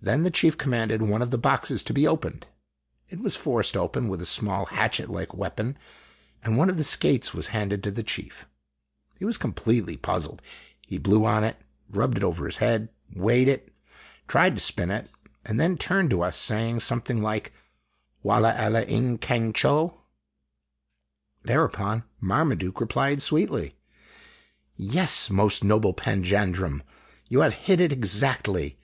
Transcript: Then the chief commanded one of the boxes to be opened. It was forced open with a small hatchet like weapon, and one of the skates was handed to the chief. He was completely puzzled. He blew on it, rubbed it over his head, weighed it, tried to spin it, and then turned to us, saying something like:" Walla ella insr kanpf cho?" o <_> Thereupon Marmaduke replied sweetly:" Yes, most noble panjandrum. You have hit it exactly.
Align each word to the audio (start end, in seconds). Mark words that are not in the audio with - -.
Then 0.00 0.24
the 0.24 0.30
chief 0.32 0.58
commanded 0.58 1.02
one 1.02 1.22
of 1.22 1.30
the 1.30 1.38
boxes 1.38 1.84
to 1.84 1.92
be 1.92 2.04
opened. 2.04 2.48
It 3.10 3.20
was 3.20 3.36
forced 3.36 3.76
open 3.76 4.08
with 4.08 4.20
a 4.20 4.26
small 4.26 4.66
hatchet 4.66 5.08
like 5.08 5.34
weapon, 5.34 5.78
and 6.42 6.58
one 6.58 6.68
of 6.68 6.78
the 6.78 6.82
skates 6.82 7.32
was 7.32 7.46
handed 7.54 7.84
to 7.84 7.92
the 7.92 8.02
chief. 8.02 8.44
He 9.20 9.24
was 9.24 9.38
completely 9.38 9.96
puzzled. 9.96 10.42
He 10.84 10.98
blew 10.98 11.24
on 11.24 11.44
it, 11.44 11.56
rubbed 11.88 12.16
it 12.18 12.24
over 12.24 12.46
his 12.46 12.56
head, 12.56 12.88
weighed 13.14 13.46
it, 13.46 13.72
tried 14.26 14.56
to 14.56 14.60
spin 14.60 14.90
it, 14.90 15.08
and 15.46 15.60
then 15.60 15.76
turned 15.76 16.10
to 16.10 16.22
us, 16.24 16.36
saying 16.36 16.80
something 16.80 17.22
like:" 17.22 17.52
Walla 18.24 18.56
ella 18.56 18.84
insr 18.84 19.20
kanpf 19.20 19.54
cho?" 19.54 19.78
o 19.78 19.98
<_> 21.44 21.46
Thereupon 21.46 22.02
Marmaduke 22.20 22.80
replied 22.80 23.22
sweetly:" 23.22 23.76
Yes, 24.76 25.30
most 25.30 25.62
noble 25.62 25.94
panjandrum. 25.94 26.80
You 27.28 27.42
have 27.42 27.54
hit 27.54 27.80
it 27.80 27.92
exactly. 27.92 28.80